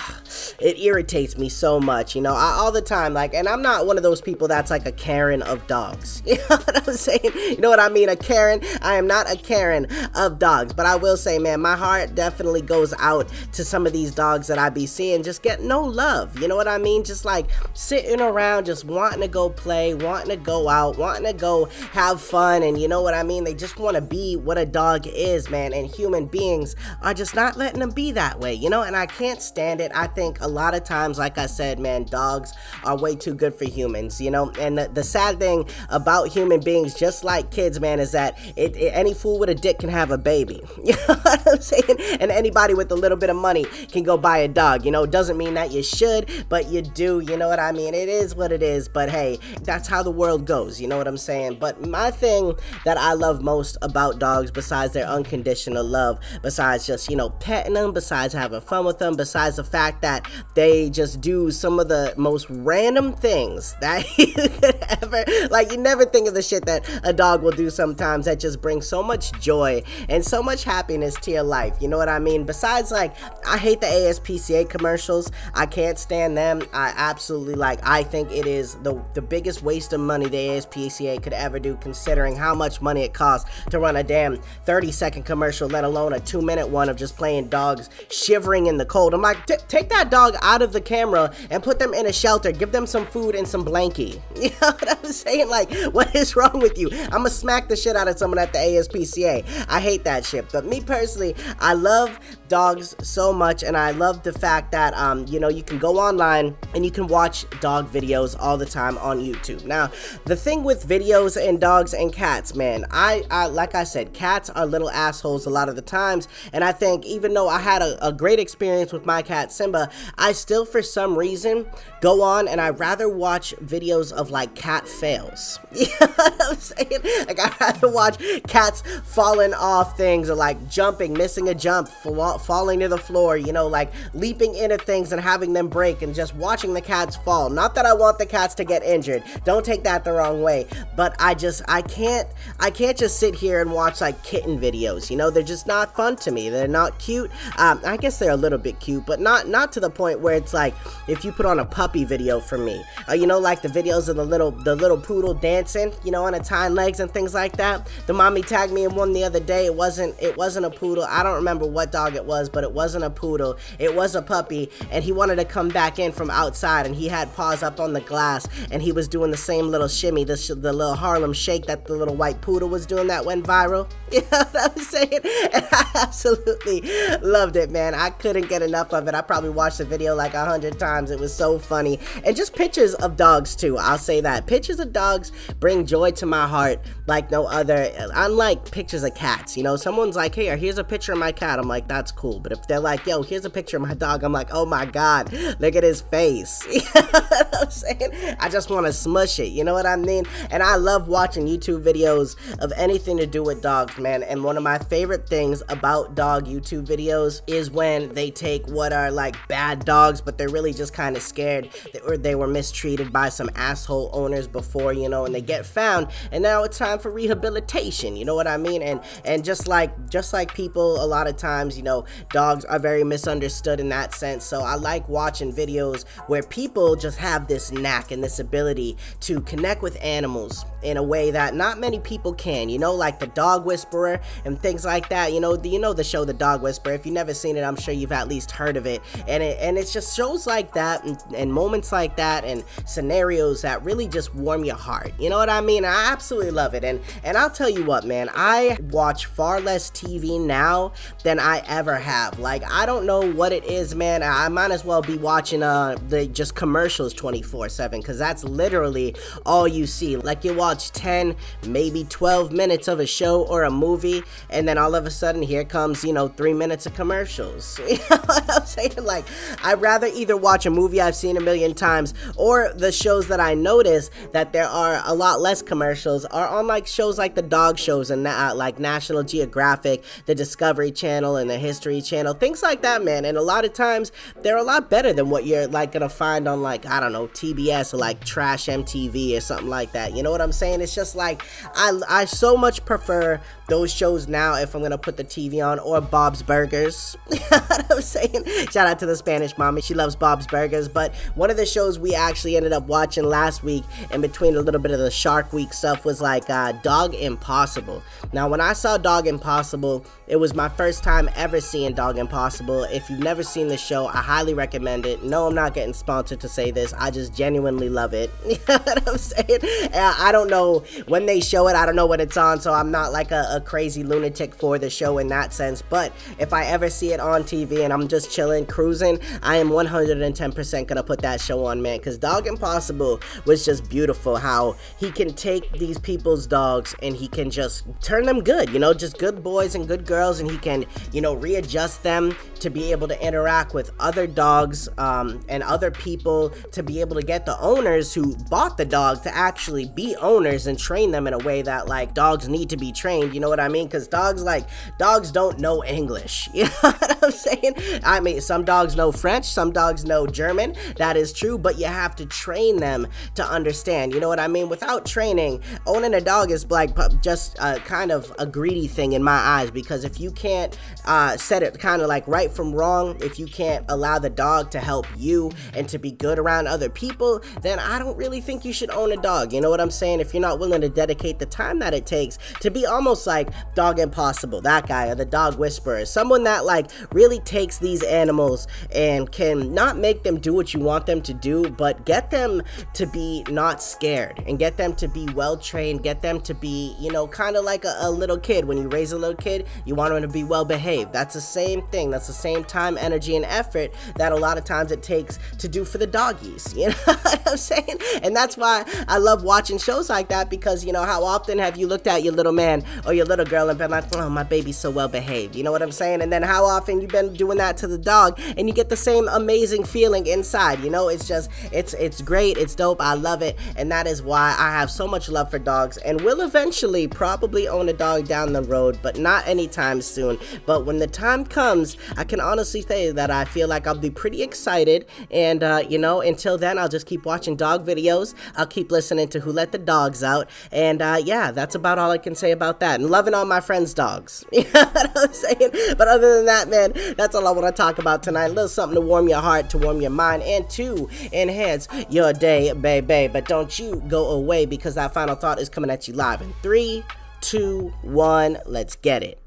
it 0.61 0.79
irritates 0.79 1.06
me 1.39 1.49
so 1.49 1.81
much. 1.81 2.15
You 2.15 2.23
know, 2.23 2.35
I, 2.35 2.57
all 2.59 2.73
the 2.73 2.83
time. 2.83 3.15
Like, 3.15 3.35
and 3.35 3.49
I'm 3.49 3.63
not 3.63 3.87
one 3.87 3.97
of 3.97 4.03
those 4.03 4.21
people 4.21 4.49
that's 4.49 4.71
like 4.71 4.87
a 4.87 4.93
Karen 4.93 5.43
of 5.43 5.67
dogs. 5.67 6.23
You 6.37 6.37
know 6.51 6.57
what 6.57 6.89
I'm 6.89 6.95
saying? 6.95 7.33
You 7.35 7.59
know 7.59 7.71
what 7.71 7.81
I 7.81 7.89
mean? 7.89 8.09
A 8.09 8.17
Karen. 8.17 8.61
I 8.83 8.97
am 8.97 9.07
not 9.07 9.31
a 9.31 9.37
Karen 9.37 9.87
of 10.15 10.39
dogs, 10.39 10.73
but 10.75 10.85
I 10.85 10.97
will 10.97 11.17
say, 11.17 11.39
man, 11.39 11.61
my 11.61 11.77
heart 11.77 12.15
definitely 12.15 12.61
goes 12.61 12.93
out 12.99 13.31
to 13.53 13.65
some 13.65 13.87
of 13.87 13.93
these 13.93 14.13
dogs 14.13 14.47
that 14.49 14.59
I 14.59 14.69
be 14.69 14.87
seeing 14.87 15.23
just 15.23 15.43
get 15.43 15.63
no 15.63 15.83
love. 15.83 16.39
You 16.39 16.49
know 16.49 16.57
what 16.57 16.69
I 16.69 16.79
mean? 16.79 17.05
Just 17.05 17.25
like 17.25 17.47
sitting 17.75 18.21
around, 18.21 18.67
just 18.67 18.85
wanting 18.85 19.21
to 19.23 19.29
go 19.29 19.49
play, 19.49 19.95
wanting 19.95 20.31
to 20.31 20.37
go 20.37 20.69
out, 20.69 20.99
wanting 20.99 21.25
to 21.25 21.33
go 21.33 21.67
have 21.93 22.21
fun, 22.21 22.63
and 22.63 22.79
you 22.79 22.89
know 22.89 23.01
what 23.01 23.15
I 23.15 23.23
mean? 23.23 23.45
They 23.45 23.55
just 23.55 23.79
want 23.79 23.95
to 23.95 24.03
be 24.03 24.37
what 24.37 24.59
a 24.59 24.67
dog 24.67 25.07
is, 25.07 25.49
man. 25.49 25.73
And 25.73 25.87
human 25.87 26.27
beings 26.27 26.77
are 27.03 27.15
just 27.15 27.35
not 27.35 27.57
letting 27.57 27.81
them 27.81 27.91
be 27.91 28.13
that 28.13 28.39
way, 28.39 28.55
you 28.55 28.69
know? 28.69 28.83
And 28.83 28.97
I 28.97 29.07
can't 29.07 29.41
stand 29.41 29.81
it. 29.81 29.91
I 29.95 30.07
think 30.07 30.41
a 30.41 30.49
lot 30.49 30.75
of 30.75 30.85
times, 30.87 31.19
like 31.19 31.39
I 31.39 31.47
said, 31.47 31.79
man, 31.79 32.05
dogs 32.05 32.53
are 32.85 32.97
way 32.97 33.15
too 33.17 33.35
good 33.35 33.55
for 33.55 33.65
humans, 33.65 34.21
you 34.21 34.31
know? 34.31 34.51
And 34.59 34.79
the, 34.79 34.89
the 34.89 35.05
sad 35.05 35.39
thing 35.39 35.69
about 35.91 36.29
human 36.29 36.61
beings, 36.61 36.95
just 36.95 37.25
like 37.25 37.51
kids, 37.51 37.81
man, 37.81 38.01
is 38.01 38.13
that 38.13 38.39
it, 38.57 38.77
it, 38.77 38.93
any 38.95 39.13
fool 39.13 39.39
with 39.39 39.51
a 39.51 39.55
dick 39.55 39.81
can 39.81 39.89
have 39.91 40.11
a 40.11 40.19
baby. 40.19 40.63
You 40.87 40.93
know 41.09 41.15
what 41.17 41.49
I'm 41.49 41.61
saying? 41.61 42.21
And 42.21 42.31
anybody 42.31 42.73
with 42.73 42.93
a 42.93 42.95
little 42.95 43.19
bit 43.19 43.29
of 43.29 43.35
money 43.35 43.65
can 43.65 44.05
go 44.05 44.17
buy 44.17 44.39
a 44.39 44.47
dog. 44.47 44.85
You 44.85 44.93
know, 44.93 45.05
doesn't 45.05 45.37
mean 45.37 45.55
that 45.55 45.73
you 45.73 45.83
should, 45.83 46.31
but 46.49 46.69
you 46.69 46.81
do. 46.81 47.19
You 47.19 47.37
know 47.37 47.49
what 47.49 47.59
I 47.59 47.73
mean? 47.73 47.93
It 47.93 48.09
is 48.09 48.37
what 48.37 48.53
it 48.53 48.63
is. 48.63 48.89
But 48.89 49.11
hey, 49.11 49.41
that's 49.63 49.89
how 49.89 50.05
the 50.05 50.13
world 50.13 50.47
goes. 50.47 50.81
You 50.81 50.87
know 50.87 50.97
what 50.97 51.09
I'm 51.09 51.19
saying? 51.19 51.59
But 51.59 51.85
my 51.89 52.13
thing 52.13 52.55
that 52.85 52.99
I 52.99 53.15
love 53.15 53.43
most 53.43 53.77
about 53.83 54.21
dogs, 54.21 54.53
besides 54.53 54.93
their 54.93 55.07
unconditional 55.07 55.85
love, 55.85 56.21
besides 56.41 56.87
just, 56.87 57.11
you 57.11 57.17
know, 57.17 57.31
petting 57.31 57.75
them, 57.75 57.93
besides 57.93 58.33
having 58.33 58.61
fun 58.61 58.85
with 58.85 58.99
them, 58.99 59.17
besides 59.17 59.57
the 59.57 59.65
fact 59.65 60.03
that 60.03 60.31
they 60.55 60.76
just 60.91 61.21
do 61.21 61.51
some 61.51 61.79
of 61.81 61.89
the 61.89 62.15
most 62.17 62.47
random 62.51 63.13
things 63.13 63.75
that 63.81 64.05
you 64.19 64.33
could 64.33 64.77
ever, 65.03 65.25
like, 65.51 65.71
you 65.71 65.79
never 65.79 66.05
think 66.05 66.29
of 66.29 66.35
the 66.35 66.43
shit 66.43 66.65
that 66.67 66.89
a 67.05 67.13
dog 67.13 67.43
will 67.43 67.53
do 67.53 67.71
sometimes 67.71 68.27
that 68.27 68.39
just 68.39 68.61
brings 68.61 68.87
so 68.87 69.03
much 69.03 69.33
joy 69.41 69.83
and 70.09 70.25
so 70.25 70.43
much 70.43 70.65
happiness 70.65 71.15
to 71.17 71.31
your 71.31 71.43
life. 71.43 71.75
You 71.81 71.89
know 71.89 71.99
what 71.99 72.09
I 72.09 72.19
mean? 72.19 72.45
Besides, 72.45 72.91
like, 72.91 73.15
I 73.47 73.59
hate 73.59 73.81
the 73.81 73.87
ASPCA 73.87 74.69
commercials. 74.69 75.31
I 75.55 75.67
can't 75.67 75.99
stand 75.99 76.37
them. 76.37 76.63
I 76.73 76.93
absolutely 76.97 77.55
like. 77.55 77.81
I 77.83 78.03
think 78.03 78.31
it 78.31 78.47
is 78.47 78.75
the 78.77 79.03
the 79.15 79.23
biggest 79.23 79.63
waste 79.63 79.93
of 79.93 80.01
money 80.01 80.27
the 80.27 80.37
ASPCA 80.37 81.23
could 81.23 81.33
ever 81.33 81.59
do, 81.59 81.77
considering 81.81 82.37
how 82.37 82.55
much 82.55 82.81
money 82.81 83.03
it 83.03 83.15
costs 83.15 83.49
to 83.71 83.79
run 83.79 83.97
a 83.97 84.03
damn 84.03 84.37
30 84.65 84.93
second 84.93 85.23
commercial, 85.25 85.69
let 85.69 85.85
alone 85.85 86.13
a 86.13 86.21
two 86.21 86.43
minute 86.43 86.69
one 86.69 86.89
of 86.89 86.97
just 86.97 87.17
playing 87.17 87.49
dogs 87.49 87.91
shivering 88.11 88.67
in 88.67 88.77
the 88.77 88.87
cold. 88.87 89.15
I'm 89.15 89.23
like, 89.23 89.47
take 89.69 89.89
that 89.91 90.11
dog 90.11 90.37
out 90.43 90.63
of 90.63 90.66
the 90.73 90.81
camera 90.81 91.33
and 91.51 91.63
put 91.63 91.79
them 91.79 91.95
in 91.95 92.07
a 92.07 92.13
shelter. 92.13 92.53
Give 92.53 92.73
them 92.73 92.87
some 92.87 93.07
food 93.07 93.35
and 93.35 93.47
some 93.47 93.65
blankie. 93.65 94.21
You 94.47 94.51
know 94.61 94.71
what 94.71 95.05
I'm 95.05 95.13
saying? 95.13 95.49
Like, 95.49 95.73
what 95.93 96.15
is 96.15 96.37
wrong 96.37 96.61
with 96.61 96.79
you? 96.79 96.89
I'm 96.93 97.11
gonna 97.11 97.31
smack 97.31 97.69
the 97.69 97.75
shit 97.75 97.97
out 97.97 98.07
of 98.07 98.17
someone 98.17 98.39
at 98.39 98.53
the 98.53 98.59
ASPCA. 98.59 99.67
I 99.69 99.81
hate 99.81 100.05
that 100.05 100.25
shit. 100.25 100.47
But 100.53 100.67
me 100.67 100.81
personally, 100.81 101.35
I 101.59 101.73
love 101.73 102.21
dogs 102.49 102.95
so 103.03 103.33
much 103.33 103.63
and 103.63 103.77
I 103.77 103.91
love 103.91 104.23
the 104.23 104.33
fact 104.33 104.73
that 104.73 104.95
um 104.95 105.27
you 105.27 105.41
know 105.41 105.49
you 105.49 105.63
can 105.63 105.79
go 105.79 105.99
online 105.99 106.57
and 106.75 106.85
you 106.85 106.91
can 106.91 107.07
watch 107.07 107.45
dog 107.61 107.91
videos 107.91 108.37
all 108.39 108.57
the 108.57 108.67
time 108.67 108.99
on 108.99 109.21
YouTube. 109.21 109.65
Now, 109.65 109.91
the 110.25 110.37
thing 110.37 110.63
with 110.63 110.87
videos 110.87 111.37
and 111.37 111.61
dogs 111.61 111.93
and 111.93 112.13
cats, 112.13 112.55
man, 112.55 112.85
I, 112.91 113.25
I 113.31 113.47
like 113.47 113.75
I 113.75 113.85
said, 113.85 114.13
cats 114.13 114.51
are 114.51 114.67
little 114.67 114.91
assholes 114.91 115.47
a 115.47 115.51
lot 115.51 115.69
of 115.69 115.77
the 115.77 115.83
times 115.83 116.29
and 116.53 116.63
I 116.63 116.73
think 116.73 117.05
even 117.05 117.35
though 117.35 117.49
I 117.49 117.59
had 117.59 117.83
a, 117.83 118.07
a 118.07 118.13
great 118.13 118.39
experience 118.39 118.93
with 118.93 119.05
my 119.05 119.23
cat 119.23 119.53
Simba, 119.53 119.91
I 120.19 120.33
still 120.33 120.56
for 120.65 120.83
some 120.83 121.17
reason 121.17 121.67
go 122.01 122.23
on 122.23 122.49
and 122.49 122.61
I 122.61 122.71
rather 122.71 123.09
watch 123.09 123.55
videos 123.57 124.13
of 124.13 124.31
like 124.31 124.55
cat 124.55 124.89
fails. 124.89 125.59
You 125.77 125.87
know 126.01 126.07
what 126.17 126.43
I'm 126.43 126.57
saying? 126.57 127.27
Like 127.27 127.39
I 127.39 127.55
rather 127.61 127.89
watch 127.89 128.23
cats 128.47 128.83
falling 129.05 129.55
off 129.55 129.97
things 129.97 130.31
or 130.31 130.35
like 130.35 130.69
jumping, 130.69 131.13
missing 131.13 131.49
a 131.49 131.55
jump, 131.55 131.89
falling 131.89 132.81
to 132.81 132.89
the 132.89 132.99
floor, 132.99 133.37
you 133.37 133.53
know, 133.53 133.67
like 133.67 133.93
leaping 134.15 134.55
into 134.55 134.79
things 134.79 135.13
and 135.13 135.21
having 135.21 135.53
them 135.53 135.69
break 135.69 136.03
and 136.03 136.15
just 136.15 136.35
watching 136.35 136.75
the 136.75 136.81
cats 136.81 137.17
fall. 137.17 137.51
Not 137.51 137.75
that 137.75 137.87
I 137.87 137.93
want 137.93 138.19
the 138.19 138.27
cats 138.27 138.55
to 138.57 138.65
get 138.65 138.83
injured. 138.83 139.23
Don't 139.45 139.65
take 139.65 139.85
that 139.85 140.05
the 140.05 140.13
wrong 140.13 140.43
way. 140.43 140.67
But 140.97 141.15
I 141.19 141.35
just 141.35 141.63
I 141.69 141.83
can't 141.83 142.29
I 142.59 142.71
can't 142.71 142.97
just 142.97 143.19
sit 143.19 143.35
here 143.35 143.61
and 143.61 143.73
watch 143.73 144.01
like 144.01 144.23
kitten 144.23 144.59
videos. 144.59 145.11
You 145.11 145.17
know, 145.17 145.31
they're 145.31 145.43
just 145.43 145.67
not 145.67 145.95
fun 145.95 146.17
to 146.17 146.31
me. 146.31 146.49
They're 146.49 146.69
not 146.69 146.99
cute. 146.99 147.31
Um, 147.59 147.81
I 147.85 147.97
guess 147.97 148.19
they're 148.19 148.31
a 148.31 148.37
little 148.37 148.59
bit 148.59 148.81
cute, 148.81 149.05
but 149.07 149.21
not 149.21 149.49
not 149.49 149.73
to 149.73 149.81
the 149.81 149.91
point 149.91 150.21
where 150.21 150.35
it's 150.47 150.55
like 150.55 150.75
if 151.09 151.25
you 151.25 151.33
put 151.33 151.45
on 151.45 151.59
a 151.59 151.65
puppy 151.65 152.05
video 152.05 152.39
for 152.39 152.57
me. 152.57 152.85
Uh, 153.09 153.15
you 153.15 153.27
know, 153.27 153.39
like 153.39 153.63
the 153.63 153.69
videos 153.69 154.09
of 154.09 154.15
the 154.15 154.25
little 154.25 154.53
the 154.53 154.77
little 154.77 154.97
poodle 154.97 155.35
dancing, 155.35 155.93
you 156.05 156.13
know, 156.13 156.25
on 156.25 156.35
its 156.35 156.49
hind 156.49 156.77
legs 156.77 157.01
and 157.01 157.11
things 157.11 157.35
like 157.35 157.57
that. 157.57 157.89
The 158.07 158.13
mommy 158.13 158.43
tagged 158.43 158.73
me 158.73 158.85
in 158.85 158.95
one 158.95 159.13
the 159.13 159.25
other 159.25 159.41
day. 159.41 159.67
It 159.67 159.75
wasn't 159.75 160.15
it 160.23 160.37
wasn't 160.37 160.67
a 160.67 160.71
poodle. 160.71 161.03
I 161.03 161.25
don't 161.25 161.35
remember 161.35 161.67
what 161.67 161.91
dog 161.91 162.15
it 162.15 162.25
was, 162.25 162.49
but 162.49 162.63
it 162.63 162.71
wasn't 162.71 163.03
a 163.03 163.11
poodle. 163.11 163.57
It 163.81 163.93
was 163.93 164.15
a 164.15 164.23
puppy, 164.23 164.71
and 164.93 165.03
he 165.03 165.11
wanted 165.11 165.37
to 165.37 165.45
come 165.45 165.69
back 165.69 165.99
in 165.99 166.13
from 166.13 166.31
outside, 166.31 166.87
and 166.87 166.95
he 166.95 167.09
had 167.09 167.35
paws 167.35 167.65
up 167.65 167.81
on 167.81 167.93
the 167.93 168.01
glass, 168.01 168.47
and 168.71 168.81
he 168.81 168.93
was 168.93 169.09
doing 169.09 169.33
the 169.33 169.37
same 169.37 169.67
little 169.69 169.89
shimmy, 169.89 170.23
the, 170.23 170.37
sh 170.37 170.49
the 170.49 170.73
little 170.73 170.95
Harlem 170.95 171.33
shake 171.33 171.67
that 171.67 171.87
the 171.87 171.95
little 171.95 172.15
white 172.15 172.41
poodle 172.41 172.69
was 172.69 172.87
doing 172.87 173.09
that 173.09 173.25
went 173.25 173.45
viral. 173.45 173.91
You 174.13 174.21
know 174.31 174.39
what 174.39 174.77
I'm 174.77 174.79
saying? 174.79 175.21
And 175.53 175.67
I 175.73 175.91
absolutely 175.97 176.83
loved 177.21 177.57
it, 177.57 177.71
man. 177.71 177.95
I 177.95 178.11
couldn't 178.11 178.49
get 178.49 178.63
enough 178.63 178.93
of 178.93 179.09
it. 179.09 179.15
I 179.15 179.21
probably 179.21 179.51
watched 179.51 179.79
the 179.79 179.85
video 179.85 180.15
like 180.15 180.35
a 180.37 180.45
hundred 180.45 180.79
times. 180.79 181.11
It 181.11 181.19
was 181.19 181.35
so 181.35 181.59
funny. 181.59 181.99
And 182.25 182.37
just 182.37 182.55
pictures 182.55 182.95
of 182.95 183.17
dogs, 183.17 183.57
too. 183.57 183.79
I'll 183.79 183.99
say 183.99 184.21
that. 184.21 184.47
Pictures 184.47 184.79
of 184.79 184.93
dogs 184.93 185.33
bring 185.61 185.87
joy 185.87 186.11
to 186.13 186.27
my 186.27 186.47
heart 186.47 186.81
like 187.07 187.31
no 187.31 187.47
other. 187.47 187.91
Unlike 188.15 188.71
pictures 188.71 189.03
of 189.03 189.15
cats, 189.15 189.57
you 189.57 189.63
know, 189.63 189.77
someone's 189.77 190.17
like, 190.17 190.35
hey, 190.35 190.57
here's 190.57 190.79
a 190.79 190.85
picture 190.85 191.13
of 191.13 191.19
my 191.19 191.33
cat. 191.33 191.59
I'm 191.59 191.69
like, 191.69 191.89
that's 191.89 192.13
cool. 192.13 192.41
But 192.41 192.53
if 192.53 192.67
they're 192.67 192.81
like, 192.81 193.07
yo, 193.07 193.23
here's 193.23 193.45
a 193.45 193.51
picture 193.51 193.77
of 193.77 193.83
my 193.83 193.95
dog, 193.95 194.23
I'm 194.23 194.33
like, 194.33 194.49
oh 194.53 194.67
my 194.67 194.85
God, 194.85 195.33
look 195.61 195.77
at 195.77 195.83
his 195.83 196.01
face. 196.03 196.67
you 196.71 196.81
know 196.95 197.09
what 197.09 197.57
I'm 197.63 197.71
saying? 197.71 198.37
I 198.41 198.49
just 198.49 198.71
want 198.71 198.87
to 198.87 198.93
smush 198.93 199.39
it. 199.39 199.49
You 199.49 199.65
know 199.65 199.75
what 199.75 199.87
I 199.87 199.97
mean? 199.97 200.25
And 200.51 200.63
I 200.63 200.77
love 200.77 201.09
watching 201.09 201.47
YouTube 201.47 201.83
videos 201.83 202.37
of 202.59 202.73
anything 202.77 203.17
to 203.19 203.27
do 203.27 203.43
with 203.43 203.63
dogs, 203.63 203.99
man. 203.99 204.23
And 204.23 204.45
one 204.45 204.57
of 204.57 204.63
my 204.63 204.79
favorite 204.79 205.29
things 205.29 205.63
about 205.69 206.15
dog 206.15 206.47
YouTube 206.47 206.87
videos 206.87 207.43
is 207.47 207.71
when 207.71 208.13
they 208.15 208.31
take 208.31 208.67
what 208.69 208.93
are 208.93 209.11
like 209.11 209.37
bad 209.49 209.85
dogs, 209.85 210.21
but 210.27 210.37
they're 210.37 210.51
really 210.51 210.75
just 210.75 210.93
kind 210.93 211.17
of 211.17 211.23
scared 211.23 211.71
or 212.05 212.19
they 212.19 212.35
were 212.35 212.47
mistreated 212.47 213.11
by 213.13 213.31
some 213.31 213.49
asshole 213.55 214.11
owners 214.13 214.47
before, 214.47 214.93
you 214.93 215.09
know, 215.09 215.25
and 215.25 215.35
they 215.35 215.41
get 215.41 215.65
found 215.65 216.09
and 216.31 216.43
now 216.43 216.65
it's 216.65 216.77
time 216.77 216.99
for 216.99 217.11
rehabilitation. 217.11 218.17
You 218.17 218.27
know 218.27 218.35
what 218.35 218.47
I 218.47 218.59
mean? 218.59 218.83
And 218.83 219.01
and 219.25 219.45
just 219.45 219.69
like 219.69 220.11
just 220.11 220.35
like 220.35 220.53
people 220.53 221.03
a 221.03 221.07
lot 221.07 221.27
of 221.27 221.37
times, 221.37 221.79
you 221.79 221.83
know, 221.83 222.05
dogs 222.31 222.67
are 222.67 222.79
very 222.79 223.05
misunderstood 223.05 223.81
in 223.81 223.89
that 223.89 224.13
sense. 224.13 224.45
So 224.45 224.61
I 224.61 224.75
like 224.75 225.09
watching 225.09 225.53
videos 225.53 226.05
where 226.27 226.43
people 226.43 226.97
just 226.97 227.17
have 227.19 227.47
this 227.47 227.73
knack 227.73 228.11
and 228.11 228.23
this 228.23 228.39
ability 228.39 228.97
to 229.21 229.41
connect 229.43 229.83
with 229.83 229.97
animals 230.03 230.65
in 230.87 230.97
a 230.97 231.03
way 231.03 231.33
that 231.33 231.55
not 231.55 231.81
many 231.81 231.99
people 231.99 232.33
can. 232.33 232.69
You 232.69 232.79
know, 232.79 232.95
like 232.95 233.19
the 233.19 233.27
Dog 233.27 233.67
Whisperer 233.67 234.21
and 234.45 234.59
things 234.59 234.85
like 234.85 235.09
that. 235.09 235.33
You 235.33 235.41
know, 235.41 235.61
you 235.63 235.81
know 235.81 235.93
the 235.93 236.05
show 236.05 236.25
The 236.25 236.33
Dog 236.33 236.63
Whisperer. 236.63 236.95
If 236.95 237.05
you've 237.05 237.15
never 237.15 237.35
seen 237.35 237.57
it, 237.57 237.63
I'm 237.63 237.75
sure 237.77 237.93
you've 237.93 238.13
at 238.13 238.29
least 238.29 238.53
heard 238.53 238.77
of 238.77 238.87
it. 238.87 239.03
And 239.27 239.43
it 239.43 239.59
and 239.61 239.77
it's 239.77 239.93
just 239.93 240.17
shows 240.17 240.47
like 240.47 240.73
that 240.75 241.05
and, 241.05 241.19
and 241.35 241.53
moments 241.53 241.91
like 241.91 242.17
that 242.17 242.45
and 242.45 242.63
scenarios 242.87 243.63
that 243.63 243.83
really 243.83 244.07
just 244.07 244.33
warm 244.37 244.65
your 244.65 244.77
heart. 244.77 245.13
You 245.19 245.29
know 245.29 245.39
what 245.39 245.51
I 245.51 245.61
mean? 245.61 245.85
I 245.85 246.13
absolutely 246.13 246.53
love 246.53 246.75
it. 246.75 246.85
And 246.85 247.01
and 247.25 247.37
I'll 247.37 247.51
tell 247.51 247.69
you 247.69 247.85
what, 247.85 248.05
man, 248.05 248.31
I 248.33 248.79
watch 248.91 249.27
far 249.27 249.61
less 249.61 249.91
TV 249.91 250.41
now 250.41 250.93
than 251.25 251.41
I 251.41 251.65
ever 251.67 251.97
have. 251.97 252.39
Like 252.39 252.63
I 252.71 252.87
don't 252.87 253.07
know 253.07 253.21
what 253.33 253.53
it 253.53 253.65
is, 253.65 253.97
man. 253.97 254.23
I 254.23 254.49
might 254.49 254.71
as 254.71 254.85
well 254.85 255.03
be 255.03 255.19
watching 255.19 255.65
uh 255.65 255.97
the 256.09 256.29
just 256.29 256.55
commercials 256.55 257.13
24/7 257.13 258.05
cuz 258.05 258.19
that's 258.19 258.45
literally 258.45 259.17
all 259.45 259.67
you 259.67 259.89
see. 259.89 260.17
Like 260.17 260.45
you 260.45 260.55
watch 260.55 260.76
watch 260.77 260.93
10, 260.93 261.35
maybe 261.69 262.05
12 262.05 262.53
minutes 262.53 262.87
of 262.87 263.01
a 263.01 263.07
show 263.07 263.47
or 263.47 263.63
a 263.63 263.71
movie, 263.71 264.23
and 264.51 264.69
then 264.69 264.77
all 264.77 264.95
of 264.95 265.07
a 265.07 265.11
sudden 265.11 265.41
here 265.41 265.65
comes, 265.65 266.05
you 266.05 266.13
know, 266.13 266.29
three 266.29 266.53
minutes 266.53 266.85
of 266.85 266.95
commercials. 266.95 267.81
You 267.97 267.99
know 268.11 268.23
what 268.27 268.45
I'm 268.51 268.67
saying? 268.67 269.03
Like, 269.03 269.25
I'd 269.65 269.81
rather 269.81 270.09
either 270.09 270.37
watch 270.37 270.67
a 270.67 270.71
movie 270.71 271.01
I've 271.01 271.15
seen 271.15 271.37
a 271.39 271.41
million 271.41 271.73
times 271.73 272.13
or 272.37 272.73
the 272.75 272.93
shows 272.93 273.29
that 273.29 273.41
I 273.41 273.55
notice 273.55 274.11
that 274.33 274.53
there 274.53 274.67
are 274.67 275.03
a 275.07 275.15
lot 275.15 275.41
less 275.41 275.63
commercials 275.63 276.25
are 276.27 276.47
on 276.47 276.67
like 276.67 276.87
shows 276.87 277.17
like 277.17 277.35
the 277.35 277.43
dog 277.43 277.79
shows 277.79 278.11
and 278.11 278.27
uh, 278.27 278.53
like 278.55 278.79
National 278.79 279.23
Geographic, 279.23 280.05
the 280.27 280.35
Discovery 280.35 280.91
Channel, 280.91 281.37
and 281.37 281.49
the 281.49 281.59
History 281.59 282.03
Channel, 282.03 282.35
things 282.35 282.63
like 282.63 282.83
that, 282.83 283.03
man. 283.03 283.25
And 283.25 283.39
a 283.39 283.43
lot 283.43 283.65
of 283.65 283.73
times 283.73 284.13
they're 284.43 284.59
a 284.59 284.63
lot 284.63 284.91
better 284.91 285.13
than 285.15 285.31
what 285.31 285.47
you're 285.47 285.69
like 285.69 285.93
gonna 285.93 286.11
find 286.11 286.47
on 286.47 286.61
like, 286.61 286.85
I 286.85 287.01
don't 287.01 287.13
know, 287.13 287.29
TBS 287.29 287.95
or 287.95 287.97
like 287.97 288.23
Trash 288.25 288.67
MTV 288.67 289.39
or 289.39 289.41
something 289.41 289.69
like 289.69 289.93
that. 289.93 290.15
You 290.15 290.23
know 290.23 290.31
what 290.31 290.43
I'm 290.43 290.53
saying? 290.53 290.66
And 290.73 290.83
it's 290.83 290.95
just 290.95 291.17
like, 291.17 291.43
I, 291.75 291.99
I 292.09 292.25
so 292.25 292.57
much 292.57 292.85
prefer 292.85 293.41
those 293.69 293.93
shows 293.93 294.29
now 294.29 294.55
if 294.55 294.75
I'm 294.75 294.83
gonna 294.83 294.99
put 294.99 295.17
the 295.17 295.25
TV 295.25 295.65
on 295.67 295.79
or 295.79 296.01
Bob's 296.01 296.43
Burgers. 296.43 297.17
you 297.31 297.39
know 297.51 297.59
what 297.59 297.93
I'm 297.93 298.03
saying? 298.03 298.45
Shout 298.71 298.87
out 298.87 298.99
to 299.01 299.07
the 299.07 299.17
Spanish 299.17 299.57
mommy, 299.59 299.81
she 299.81 299.95
loves 299.95 300.15
Bob's 300.15 300.47
Burgers. 300.47 300.89
But 300.89 301.15
one 301.35 301.51
of 301.51 301.57
the 301.57 301.67
shows 301.67 301.99
we 301.99 302.15
actually 302.15 302.57
ended 302.57 302.73
up 302.73 302.87
watching 302.87 303.25
last 303.25 303.63
week, 303.63 303.85
in 304.13 304.21
between 304.21 304.57
a 304.57 304.61
little 304.61 304.81
bit 304.81 304.93
of 304.93 304.99
the 304.99 305.11
Shark 305.11 305.53
Week 305.53 305.73
stuff, 305.73 306.05
was 306.05 306.21
like 306.21 306.49
uh, 306.49 306.73
Dog 306.83 307.15
Impossible. 307.15 308.03
Now, 308.33 308.49
when 308.49 308.61
I 308.61 308.73
saw 308.73 308.97
Dog 308.99 309.27
Impossible, 309.27 310.05
it 310.29 310.37
was 310.37 310.55
my 310.55 310.69
first 310.69 311.03
time 311.03 311.29
ever 311.35 311.61
seeing 311.61 311.95
Dog 311.95 312.19
Impossible. 312.19 312.85
If 312.85 313.11
you've 313.11 313.21
never 313.21 313.43
seen 313.43 313.69
the 313.69 313.77
show, 313.77 314.07
I 314.07 314.19
highly 314.19 314.55
recommend 314.55 315.07
it. 315.07 315.23
No, 315.25 315.47
I'm 315.47 315.55
not 315.55 315.75
getting 315.75 315.95
sponsored 315.95 316.41
to 316.41 316.49
say 316.49 316.71
this. 316.71 316.93
I 316.95 317.11
just 317.11 317.35
genuinely 317.35 317.89
love 317.89 318.15
it. 318.15 318.31
you 318.47 318.59
know 318.69 318.79
what 318.79 319.09
I'm 319.09 319.19
saying? 319.19 319.61
I 319.95 320.31
don't 320.33 320.49
know 320.49 320.85
when 321.07 321.27
they 321.27 321.41
show 321.41 321.69
it. 321.69 321.75
I 321.75 321.87
don't 321.87 321.97
know 321.97 322.07
when 322.07 322.21
it's 322.21 322.37
on, 322.37 322.61
so 322.61 322.73
I'm 322.73 322.91
not 322.91 323.13
like 323.13 323.31
a, 323.31 323.47
a 323.51 323.56
crazy 323.61 324.03
lunatic 324.03 324.55
for 324.55 324.79
the 324.79 324.91
show 324.91 325.19
in 325.19 325.29
that 325.29 325.53
sense. 325.53 325.83
But 325.83 326.13
if 326.39 326.53
I 326.53 326.65
ever 326.67 326.91
see 326.91 327.13
it 327.13 327.21
on 327.21 327.45
TV 327.45 327.85
and 327.85 327.93
I'm 327.93 328.09
just 328.09 328.31
chilling, 328.31 328.67
cruising, 328.67 329.19
I 329.43 329.57
am 329.57 329.71
110% 329.71 330.87
gonna 330.87 331.03
put 331.03 331.21
that 331.23 331.41
show 331.41 331.65
on, 331.65 331.83
man. 331.83 331.99
Because 331.99 332.19
Dog 332.19 332.47
Impossible 332.47 333.21
was 333.45 333.65
just 333.65 333.89
beautiful. 333.89 334.37
How 334.37 334.77
he 334.99 335.11
can 335.11 335.33
take 335.35 335.71
these 335.73 335.99
people's 335.99 336.47
dogs 336.47 336.95
and 337.03 337.15
he 337.17 337.29
can 337.29 337.51
just 337.51 337.85
turn 338.01 338.25
them 338.25 338.43
good, 338.43 338.71
you 338.71 338.79
know, 338.79 338.93
just 338.95 339.19
good 339.19 339.43
boys 339.43 339.75
and 339.75 339.87
good 339.89 340.07
girls, 340.07 340.41
and 340.41 340.51
he 340.51 340.59
can, 340.59 340.85
you 341.13 341.21
know, 341.21 341.35
readjust 341.35 342.03
them 342.03 342.37
to 342.61 342.71
be 342.71 342.91
able 342.93 343.09
to 343.09 343.27
interact 343.27 343.75
with 343.75 343.91
other 344.01 344.27
dogs 344.27 344.89
um, 344.99 345.41
and 345.49 345.63
other 345.63 345.91
people 345.91 346.51
to 346.73 346.83
be 346.83 347.01
able 347.01 347.17
to 347.17 347.23
get 347.23 347.47
the 347.47 347.59
owners 347.61 348.13
who 348.15 348.37
bought 348.51 348.77
the 348.77 348.85
dog 348.85 349.23
to 349.23 349.35
actually 349.35 349.87
be 349.87 350.17
owners 350.17 350.67
and 350.67 350.79
train 350.79 351.11
them 351.11 351.27
in 351.27 351.35
a 351.35 351.39
way 351.39 351.63
that 351.63 351.89
like 351.89 352.15
dogs 352.15 352.49
need 352.49 352.71
to 352.71 352.77
be 352.77 352.93
trained. 352.93 353.35
You 353.35 353.41
know 353.41 353.49
what 353.49 353.61
I 353.61 353.69
mean? 353.69 353.87
Because 353.87 354.09
dogs 354.09 354.43
like 354.43 354.69
dogs 354.99 355.31
don't 355.31 355.59
know 355.59 355.85
English. 355.85 356.49
You 356.57 356.65
know 356.65 356.71
what 356.81 357.23
I'm 357.23 357.31
saying? 357.31 357.75
I 358.03 358.19
mean, 358.19 358.41
some 358.41 358.65
dogs 358.65 358.97
know 358.97 359.13
French, 359.13 359.45
some 359.45 359.73
dogs 359.73 360.07
know 360.07 360.27
German. 360.27 360.75
That 360.97 361.17
is 361.17 361.33
true, 361.33 361.59
but 361.59 361.79
you 361.79 361.85
have 361.85 362.17
to 362.17 362.25
train 362.27 362.79
them 362.79 363.09
to 363.35 363.45
understand. 363.45 364.15
You 364.15 364.21
know 364.21 364.29
what 364.29 364.41
I 364.41 364.49
mean? 364.49 364.71
Without 364.71 365.05
training, 365.05 365.63
owning 365.87 366.15
a 366.15 366.21
dog 366.21 366.51
is 366.51 366.69
like 366.71 366.97
just 367.21 367.57
kind 367.85 368.11
of 368.11 368.33
a 368.39 368.47
greedy 368.47 368.89
thing 368.89 369.13
in 369.13 369.23
my 369.23 369.37
eyes 369.37 369.71
because 369.71 370.05
if 370.05 370.19
you 370.19 370.31
can't 370.31 370.79
uh, 371.05 371.37
set 371.37 371.63
it 371.63 371.79
kind 371.79 372.03
of 372.03 372.09
like 372.09 372.27
right 372.27 372.46
from 372.53 372.75
wrong, 372.75 373.17
if 373.21 373.39
you 373.39 373.47
can't 373.47 373.85
allow 373.89 374.19
the 374.19 374.31
dog 374.31 374.71
to 374.73 374.81
help 374.81 375.07
you 375.17 375.51
and 375.75 375.89
to 375.89 375.99
be 375.99 376.13
good 376.13 376.39
around 376.39 376.67
other 376.67 376.89
people, 376.89 377.43
then 377.63 377.79
I 377.79 377.99
don't 377.99 378.17
really 378.17 378.41
think 378.41 378.65
you 378.65 378.73
should 378.73 378.91
own 378.91 379.13
a 379.13 379.17
dog. 379.17 379.53
You 379.53 379.61
know 379.61 379.71
what 379.71 379.81
I'm 379.81 379.91
saying? 379.91 380.21
If 380.21 380.35
you're 380.35 380.41
not 380.41 380.59
willing 380.59 380.81
to 380.81 380.89
dedicate 380.89 381.39
the 381.39 381.47
time 381.47 381.79
that 381.81 381.95
it 381.95 382.07
takes 382.07 382.39
to 382.61 382.71
be 382.71 382.87
almost 382.87 383.27
like 383.27 383.49
Dog 383.75 383.99
Impossible, 383.99 384.61
that 384.63 384.87
guy, 384.87 385.09
or 385.09 385.15
the 385.15 385.25
Dog 385.25 385.59
Whisperer, 385.59 386.05
someone 386.07 386.45
that 386.45 386.65
like 386.65 386.91
really 387.13 387.41
takes 387.41 387.79
these 387.79 388.03
animals 388.03 388.67
and 388.95 389.31
can 389.31 389.75
not 389.75 389.97
make 389.97 390.23
them 390.23 390.39
do 390.39 390.53
what 390.53 390.75
you 390.75 390.81
want 390.81 391.07
them 391.07 391.23
to 391.23 391.35
do, 391.35 391.69
but 391.71 392.05
get 392.05 392.31
them 392.31 392.63
to 392.95 393.07
be 393.07 393.45
not 393.49 393.83
scared 393.83 394.43
and 394.47 394.59
get 394.59 394.77
them 394.77 394.95
to 394.95 395.09
be 395.09 395.27
well 395.35 395.57
trained, 395.57 396.03
get 396.03 396.23
them 396.23 396.41
to 396.41 396.55
be, 396.55 396.95
you 396.99 397.11
know, 397.11 397.27
kind 397.27 397.57
of 397.57 397.65
like 397.65 397.85
a, 397.85 397.95
a 398.01 398.11
little 398.11 398.39
kid. 398.39 398.65
When 398.65 398.79
you 398.79 398.89
raise 398.89 399.13
a 399.13 399.19
little 399.19 399.37
kid, 399.37 399.67
you 399.85 399.95
want 399.95 400.13
them 400.13 400.23
to 400.23 400.29
be 400.29 400.45
well 400.45 400.65
behaved. 400.65 401.13
That's 401.13 401.35
the 401.35 401.41
same 401.41 401.87
thing. 401.89 402.11
That's 402.11 402.27
the 402.27 402.33
same 402.37 402.65
time, 402.65 402.97
energy, 402.99 403.37
and 403.37 403.45
effort 403.45 403.93
that 404.17 404.33
a 404.33 404.37
lot 404.37 404.59
of 404.59 404.65
times 404.65 404.93
it 404.93 405.03
takes 405.03 405.39
to 405.59 405.69
do 405.69 405.85
for 405.85 405.99
the 405.99 406.07
doggies. 406.07 406.75
You 406.87 406.91
know 406.91 406.95
what 407.15 407.43
I'm 407.49 407.57
saying? 407.57 407.99
And 408.23 408.37
that's 408.37 408.57
why 408.57 408.85
I 409.09 409.19
love 409.19 409.43
watching 409.43 409.79
shows 409.79 410.11
like 410.11 410.29
that 410.29 410.51
because, 410.51 410.85
you 410.85 410.93
know, 410.93 411.05
how 411.05 411.25
often 411.25 411.59
have 411.59 411.77
you 411.77 411.87
looked 411.87 412.07
at 412.07 412.23
your 412.23 412.33
little 412.33 412.53
man 412.53 412.85
or 413.07 413.15
your 413.15 413.25
little 413.25 413.47
girl 413.47 413.71
and 413.71 413.79
been 413.79 413.91
like, 413.91 414.05
oh, 414.15 414.29
my 414.29 414.43
baby's 414.43 414.77
so 414.77 414.91
well 414.91 415.09
behaved. 415.09 415.57
You 415.57 415.65
know 415.65 415.73
what 415.73 415.83
I'm 415.83 415.91
saying? 415.91 416.21
And 416.23 416.33
then 416.33 416.43
how 416.43 416.65
often 416.65 417.01
you've 417.01 417.11
been 417.11 417.33
doing 417.35 417.59
that 417.59 417.77
to 417.79 417.87
the 417.87 417.99
dog 417.99 418.39
and 418.57 418.69
you 418.69 418.75
get 418.75 418.89
the 418.89 418.97
same 418.97 419.27
amazing 419.29 419.85
feeling 419.85 420.27
inside. 420.27 420.81
You 420.81 420.91
know, 420.91 421.09
it's 421.09 421.27
just, 421.27 421.51
it's, 421.73 421.95
it's 421.95 422.21
great. 422.21 422.57
It's 422.59 422.75
dope. 422.75 423.01
I 423.01 423.15
love 423.15 423.43
it. 423.43 423.59
And 423.75 423.91
that 423.91 424.07
is 424.07 424.23
why 424.23 424.55
I 424.59 424.71
have 424.71 424.91
so 424.91 425.09
much 425.09 425.29
love 425.29 425.51
for 425.51 425.59
dogs 425.59 425.97
and 425.99 426.21
will 426.21 426.43
eventually 426.43 427.09
probably 427.09 427.67
own 427.69 427.89
a 427.89 427.93
dog 427.93 428.29
down 428.29 428.53
the 428.53 428.63
road, 428.63 428.99
but 429.03 429.19
not 429.19 429.47
anytime 429.49 430.03
soon. 430.03 430.39
But 430.67 430.85
when 430.85 430.99
the 430.99 431.07
time 431.07 431.45
comes, 431.45 431.97
I 432.17 432.25
can 432.27 432.41
honestly 432.41 432.83
say 432.83 433.11
that 433.11 433.31
I 433.31 433.45
feel 433.45 433.69
like 433.69 433.87
I'll 433.87 433.99
be 433.99 434.11
pretty 434.11 434.43
excited. 434.43 435.07
And, 435.31 435.63
uh, 435.63 435.83
you 435.89 435.99
know, 435.99 436.21
until 436.21 436.59
then, 436.59 436.79
I'll 436.79 436.89
just 436.89 437.07
keep 437.07 437.25
watching 437.25 437.57
dog 437.57 437.87
videos. 437.87 438.35
I'll 438.57 438.67
keep 438.67 438.91
listening 438.91 439.29
to 439.29 439.41
Who 439.41 439.53
Let 439.53 439.73
the 439.73 439.79
Dogs 439.79 440.23
Out. 440.23 440.49
And, 440.71 441.01
uh, 441.01 441.21
yeah, 441.23 441.51
that's 441.51 441.75
about 441.75 441.99
all 441.99 442.11
I 442.11 442.19
can 442.19 442.35
say 442.35 442.51
about 442.51 442.81
that. 442.81 443.01
And 443.01 443.11
loving 443.11 443.35
all 443.35 443.45
my 443.45 443.61
friends' 443.61 443.95
dogs. 443.95 444.45
you 444.53 444.65
know 444.75 444.85
what 444.85 445.11
I'm 445.17 445.33
saying? 445.33 445.71
But 445.97 446.09
other 446.09 446.37
than 446.37 446.47
that, 446.47 446.69
man, 446.69 446.93
that's 447.17 447.35
all 447.35 447.47
I 447.47 447.51
want 447.51 447.67
to 447.67 447.73
talk 447.73 447.99
about 447.99 448.23
tonight. 448.23 448.47
A 448.47 448.49
little 448.49 448.69
something 448.69 448.95
to 448.95 449.01
warm 449.01 449.29
your 449.29 449.41
heart, 449.41 449.71
to 449.71 449.79
warm 449.79 450.01
your 450.01 450.11
mind, 450.11 450.43
and 450.43 450.69
to 450.71 451.09
enhance 451.33 451.89
your 452.11 452.33
day, 452.33 452.73
baby. 452.73 453.29
But 453.33 453.47
don't 453.47 453.79
you 453.79 454.03
go 454.09 454.31
away 454.31 454.67
because 454.67 454.95
that 454.97 455.15
final 455.15 455.35
thought 455.35 455.59
is 455.59 455.69
coming 455.69 455.91
at 455.91 456.09
you 456.09 456.15
live 456.15 456.43
in 456.43 456.53
three, 456.63 457.05
two, 457.41 457.93
one. 458.03 458.59
Let's 458.67 458.97
get 458.97 459.23
it. 459.23 459.41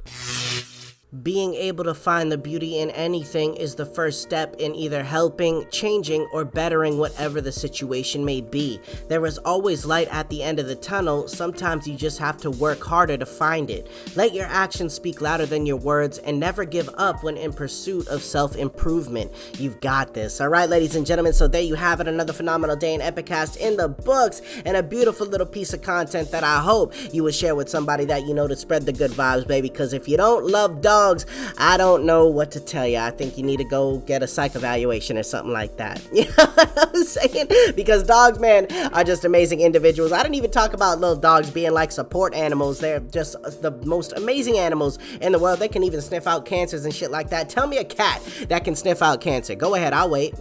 Being 1.23 1.55
able 1.55 1.85
to 1.85 1.95
find 1.95 2.31
the 2.31 2.37
beauty 2.37 2.77
in 2.77 2.91
anything 2.91 3.55
is 3.55 3.73
the 3.73 3.85
first 3.87 4.21
step 4.21 4.55
in 4.59 4.75
either 4.75 5.03
helping, 5.03 5.65
changing, 5.71 6.27
or 6.31 6.45
bettering 6.45 6.99
whatever 6.99 7.41
the 7.41 7.51
situation 7.51 8.23
may 8.23 8.41
be. 8.41 8.79
There 9.07 9.25
is 9.25 9.39
always 9.39 9.87
light 9.87 10.07
at 10.11 10.29
the 10.29 10.43
end 10.43 10.59
of 10.59 10.67
the 10.67 10.75
tunnel, 10.75 11.27
sometimes 11.27 11.87
you 11.87 11.95
just 11.95 12.19
have 12.19 12.37
to 12.41 12.51
work 12.51 12.83
harder 12.83 13.17
to 13.17 13.25
find 13.25 13.71
it. 13.71 13.87
Let 14.15 14.35
your 14.35 14.45
actions 14.45 14.93
speak 14.93 15.19
louder 15.19 15.47
than 15.47 15.65
your 15.65 15.77
words, 15.77 16.19
and 16.19 16.39
never 16.39 16.63
give 16.63 16.91
up 16.93 17.23
when 17.23 17.37
in 17.37 17.53
pursuit 17.53 18.07
of 18.07 18.21
self 18.21 18.55
improvement. 18.55 19.31
You've 19.57 19.81
got 19.81 20.13
this. 20.13 20.39
Alright, 20.39 20.69
ladies 20.69 20.95
and 20.95 21.07
gentlemen, 21.07 21.33
so 21.33 21.47
there 21.47 21.63
you 21.63 21.73
have 21.73 22.01
it 22.01 22.07
another 22.07 22.33
phenomenal 22.33 22.75
day 22.75 22.93
in 22.93 23.01
Epicast 23.01 23.57
in 23.57 23.77
the 23.77 23.89
books, 23.89 24.43
and 24.63 24.77
a 24.77 24.83
beautiful 24.83 25.25
little 25.25 25.47
piece 25.47 25.73
of 25.73 25.81
content 25.81 26.29
that 26.29 26.43
I 26.43 26.59
hope 26.59 26.93
you 27.11 27.23
will 27.23 27.31
share 27.31 27.55
with 27.55 27.67
somebody 27.67 28.05
that 28.05 28.27
you 28.27 28.35
know 28.35 28.47
to 28.47 28.55
spread 28.55 28.85
the 28.85 28.93
good 28.93 29.09
vibes, 29.09 29.47
baby. 29.47 29.69
Because 29.69 29.93
if 29.93 30.07
you 30.07 30.15
don't 30.15 30.45
love 30.45 30.83
dogs, 30.83 30.98
dogs, 30.99 31.25
I 31.57 31.77
don't 31.77 32.05
know 32.05 32.27
what 32.27 32.51
to 32.51 32.59
tell 32.59 32.85
you. 32.85 32.97
I 32.97 33.11
think 33.11 33.37
you 33.37 33.43
need 33.43 33.57
to 33.57 33.63
go 33.63 33.99
get 33.99 34.21
a 34.21 34.27
psych 34.27 34.55
evaluation 34.55 35.17
or 35.17 35.23
something 35.23 35.53
like 35.53 35.77
that. 35.77 36.01
You 36.19 36.25
know 36.25 36.47
what 36.47 36.95
I'm 36.95 37.03
saying? 37.03 37.47
Because 37.75 38.03
dogs, 38.03 38.39
man, 38.39 38.67
are 38.93 39.05
just 39.05 39.23
amazing 39.23 39.61
individuals. 39.61 40.11
I 40.11 40.21
didn't 40.21 40.35
even 40.35 40.51
talk 40.51 40.73
about 40.73 40.99
little 40.99 41.15
dogs 41.15 41.49
being 41.49 41.71
like 41.71 41.93
support 41.93 42.33
animals. 42.33 42.79
They're 42.79 42.99
just 42.99 43.41
the 43.61 43.71
most 43.85 44.11
amazing 44.17 44.57
animals 44.57 44.99
in 45.21 45.31
the 45.31 45.39
world. 45.39 45.59
They 45.59 45.69
can 45.69 45.83
even 45.83 46.01
sniff 46.01 46.27
out 46.27 46.45
cancers 46.45 46.83
and 46.83 46.93
shit 46.93 47.09
like 47.09 47.29
that. 47.29 47.47
Tell 47.47 47.67
me 47.67 47.77
a 47.77 47.85
cat 47.85 48.21
that 48.49 48.65
can 48.65 48.75
sniff 48.75 49.01
out 49.01 49.21
cancer. 49.21 49.55
Go 49.55 49.75
ahead, 49.75 49.93
I'll 49.93 50.09
wait. 50.09 50.33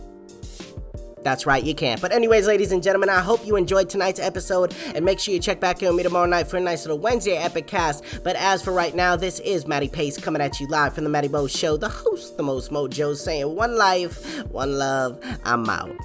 That's 1.23 1.47
right, 1.47 1.63
you 1.63 1.75
can. 1.75 1.99
But 2.01 2.13
anyways, 2.13 2.47
ladies 2.47 2.73
and 2.73 2.83
gentlemen, 2.83 3.09
I 3.09 3.21
hope 3.21 3.47
you 3.47 3.57
enjoyed 3.57 3.89
tonight's 3.89 4.21
episode, 4.21 4.75
and 4.95 5.05
make 5.05 5.19
sure 5.19 5.35
you 5.35 5.41
check 5.41 5.61
back 5.61 5.83
in 5.83 5.89
with 5.89 5.97
me 5.97 6.03
tomorrow 6.03 6.27
night 6.27 6.47
for 6.47 6.57
a 6.57 6.61
nice 6.61 6.85
little 6.85 6.99
Wednesday 6.99 7.37
epic 7.37 7.67
cast. 7.67 8.05
But 8.23 8.37
as 8.37 8.63
for 8.63 8.73
right 8.73 8.95
now, 8.95 9.17
this 9.17 9.41
is 9.41 9.67
Matty 9.67 9.89
Pace 9.89 10.19
coming 10.19 10.41
at 10.43 10.61
you 10.61 10.67
live 10.69 10.95
from 10.95 11.05
the 11.05 11.11
Matty 11.11 11.29
Mo 11.29 11.47
Show, 11.47 11.77
the 11.77 11.89
host, 11.89 12.37
the 12.37 12.43
most 12.43 12.71
mojo, 12.71 13.17
saying 13.17 13.55
one 13.55 13.77
life, 13.77 14.45
one 14.47 14.79
love, 14.79 15.21
I'm 15.45 15.69
out. 15.69 15.97